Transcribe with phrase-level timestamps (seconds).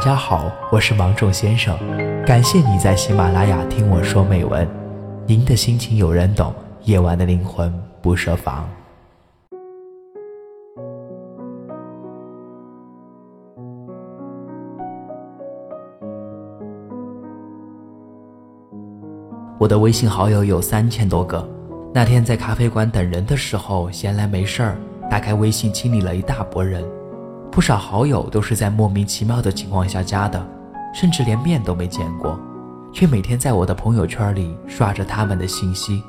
[0.00, 1.76] 大家好，我是芒种先生，
[2.24, 4.66] 感谢你在喜马拉雅听我说美文。
[5.26, 7.70] 您的心情有人懂，夜晚的灵魂
[8.00, 8.66] 不设防。
[19.58, 21.46] 我的微信好友有三千多个。
[21.92, 24.78] 那天在咖啡馆等人的时候，闲来没事儿，
[25.10, 26.82] 打开微信清理了一大波人。
[27.50, 30.40] 不少好友都是在莫名其妙的情况下加的，
[30.94, 32.38] 甚至连面都没见过，
[32.92, 36.02] 却每天在我的朋友圈里刷着他们的信息。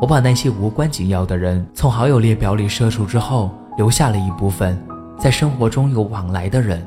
[0.00, 4.76] 我把那些无关紧要的人从好友列表里删除之后，留下了一部分
[5.16, 6.84] 在生活中有往来的人。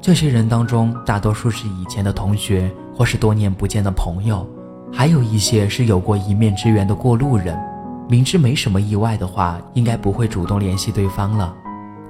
[0.00, 4.46] 这些人当中，大多数是以前的同学或是多年不见的朋友。
[4.90, 7.58] 还有一些是有过一面之缘的过路人，
[8.08, 11.54] 明知没什么意外的话，应该不会主动联系对方了，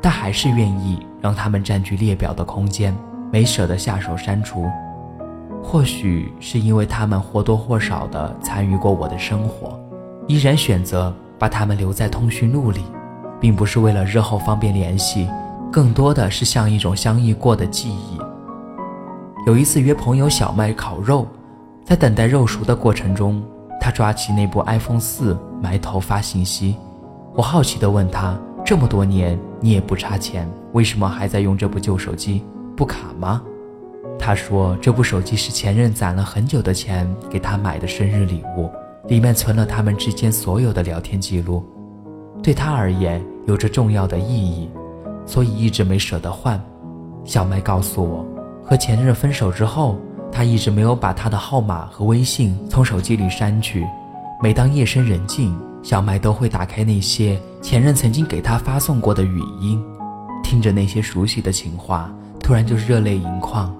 [0.05, 2.95] 但还是愿意让他们占据列表的空间，
[3.33, 4.71] 没舍得下手删除。
[5.63, 9.81] 或许是因为他们或多或少的参与过我的生活，
[10.27, 12.83] 依然选择把他们留在通讯录里，
[13.41, 15.27] 并不是为了日后方便联系，
[15.73, 18.19] 更多的是像一种相遇过的记忆。
[19.47, 21.27] 有一次约朋友小麦烤肉。
[21.83, 23.43] 在等待肉熟的过程中，
[23.81, 26.77] 他抓起那部 iPhone 四，埋头发信息。
[27.35, 32.45] 我好奇地问他：“这么多年你也不差钱，为什么还在用这部旧手机？
[32.77, 33.43] 不卡吗？”
[34.21, 38.71] 他说：“这部手机是前任攒了很久的钱给他买的生日礼物，
[39.09, 41.65] 里面存了他们之间所有的聊天记录，
[42.43, 44.69] 对他而言有着重要的意义，
[45.25, 46.63] 所以一直没舍得换。”
[47.25, 48.23] 小麦告诉我，
[48.63, 49.99] 和前任分手之后。
[50.37, 53.87] 他一直没有把他的号码和微信从手机里删去。
[54.43, 59.83] 每当夜深人静，小麦都会打开那些前任曾经给他发送过的语音，
[60.43, 63.75] 听着那些熟悉的情话，突然就热泪盈眶，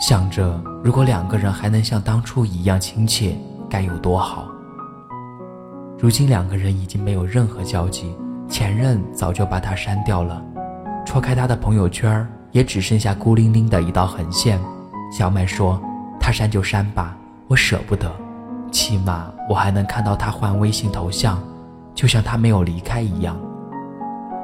[0.00, 4.48] 想着如果两个人还能像当初一样亲切，该有多好。
[5.96, 8.12] 如今两个人已经没有任何交集，
[8.48, 10.42] 前任早就把他删掉了，
[11.06, 14.60] 戳开他的朋友圈，也只剩下孤零零的一道横线。
[15.16, 15.80] 小麦说。
[16.22, 17.16] 他删就删吧，
[17.48, 18.12] 我舍不得，
[18.70, 21.42] 起码我还能看到他换微信头像，
[21.94, 23.38] 就像他没有离开一样。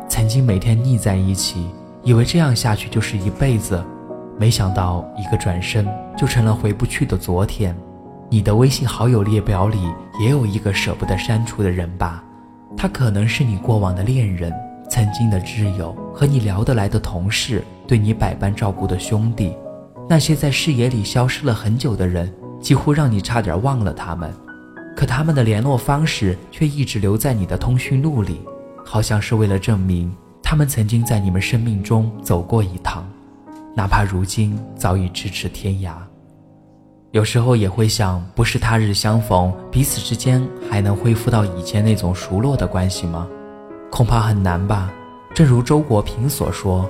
[0.09, 1.69] 曾经每天腻在一起，
[2.03, 3.83] 以为这样下去就是一辈子，
[4.39, 5.87] 没想到一个转身
[6.17, 7.77] 就成了回不去的昨天。
[8.29, 9.79] 你的微信好友列表里
[10.21, 12.23] 也有一个舍不得删除的人吧？
[12.77, 14.53] 他可能是你过往的恋人、
[14.91, 19.57] 曾经的挚友和你聊得来的同事，对你百般照顾的兄弟。
[20.09, 24.33] 那些在视野里消失了很久的人，几乎让你差点忘了他们，
[24.97, 28.41] 可他们的联络方式却一直留在你的通讯录里，
[28.83, 30.11] 好像是为了证明
[30.43, 33.07] 他们曾经在你们生命中走过一趟，
[33.75, 35.93] 哪怕如今早已咫尺天涯。
[37.13, 43.29] 有时候也会想，不是他日相逢，彼此之间还能恢复到以前那种熟络的关系吗？
[43.91, 44.91] 恐怕很难吧。
[45.35, 46.89] 正如周国平所说，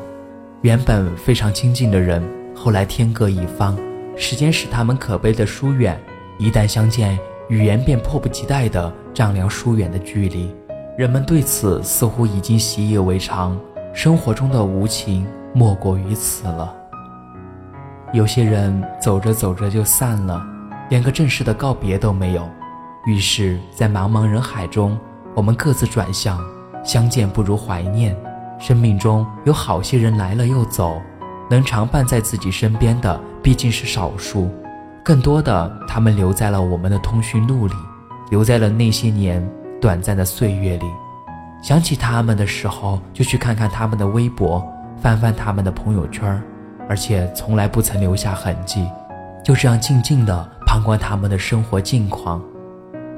[0.63, 2.23] 原本非常亲近的人。
[2.55, 3.77] 后来天各一方，
[4.17, 6.01] 时间使他们可悲的疏远。
[6.39, 7.19] 一旦相见，
[7.49, 10.55] 语言便迫不及待地丈量疏远的距离。
[10.97, 13.59] 人们对此似乎已经习以为常，
[13.93, 16.75] 生活中的无情莫过于此了。
[18.13, 20.43] 有些人走着走着就散了，
[20.89, 22.49] 连个正式的告别都没有。
[23.07, 24.99] 于是，在茫茫人海中，
[25.35, 26.39] 我们各自转向。
[26.83, 28.17] 相见不如怀念。
[28.61, 31.03] 生命中有好些人来了又走。
[31.51, 34.51] 能常伴在自己身边的毕竟是少数，
[35.07, 37.75] 更多的他们留在了我们的通讯录里，
[38.29, 39.41] 留在了那些年
[39.81, 40.87] 短暂的岁月里。
[41.63, 44.61] 想起他们的时候，就去看看他们的微博，
[45.01, 46.43] 翻翻他们的朋友圈，
[46.89, 48.85] 而且从来不曾留下痕迹，
[49.45, 52.43] 就这样静静地旁观他们的生活近况。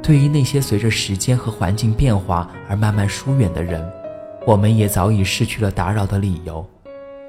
[0.02, 3.82] 对于那些随着时间和环境变化而慢慢疏远的人，
[4.46, 6.62] 我们也早已失去了打扰的理由。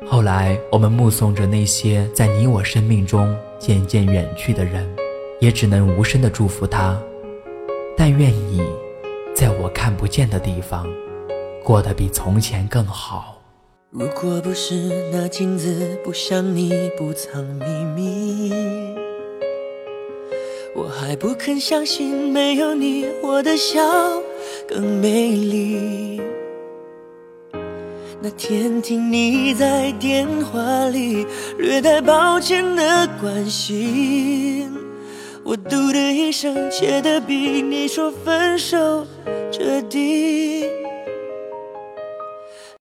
[0.07, 4.87] 后来，我们目送着那些在你我生命中渐渐远去的人，
[5.39, 6.99] 也只能无声的祝福他。
[7.97, 8.61] 但愿你，
[9.35, 10.87] 在我看不见的地方，
[11.63, 13.41] 过得比从前更好。
[13.91, 17.65] 如果不是那镜子不像你不藏秘
[17.95, 18.51] 密，
[20.75, 23.81] 我还不肯相信没有你，我的笑
[24.67, 25.88] 更美丽。
[28.21, 31.25] 那天听你在电话里
[31.57, 34.69] 略带抱歉的关心，
[35.41, 39.07] 我嘟的一声，切的比你说分手
[39.51, 40.78] 彻底。